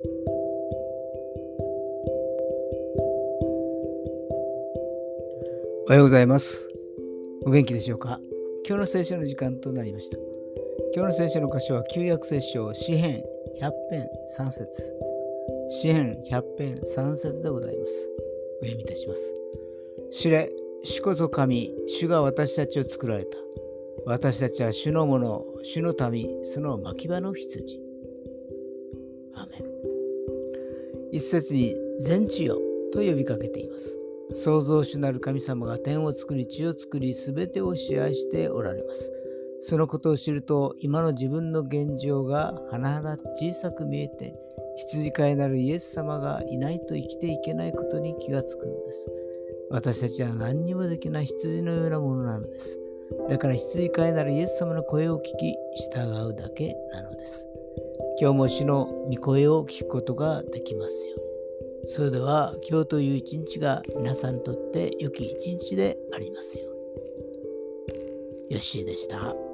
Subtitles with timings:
[0.00, 0.06] お
[5.88, 6.68] はようございます。
[7.44, 8.20] お元気でしょうか？
[8.64, 10.18] 今日の聖書の時間となりました。
[10.94, 13.24] 今日の聖書の箇所は旧約聖書詩編
[13.60, 14.06] 100編
[14.38, 14.94] 3節
[15.68, 18.08] 詩編100編3節でございます。
[18.62, 19.34] お読みいたします。
[20.12, 20.52] 知れ、
[20.84, 23.36] 主こそ神、主が私たちを作られた。
[24.06, 27.80] 私たちは主のもの、主の民、その牧場の羊。
[29.34, 29.62] アメン
[31.12, 32.58] 一節に全地よ
[32.92, 33.98] と呼びかけています。
[34.34, 39.12] 創造主なる神様が天を作り地を作り全てを支配しておられます。
[39.60, 44.34] そのことを知ると今の自分の現状が甚だ小さく見えて
[44.76, 49.10] 羊飼いなるイエス様がいないと生きていけないことに気がつくのです。
[49.70, 52.78] 私たちは何にもできない羊のようなものなのです。
[53.28, 55.56] だから羊飼いなるイエス様の声を聞き
[55.90, 57.48] 従うだけなのです。
[58.20, 61.28] 今日も主の御声を聞くことができますように。
[61.86, 66.74] それでは今日という一日が皆さんにとって良き一日でありますよう
[68.48, 68.54] に。
[68.54, 69.47] よッしーでした。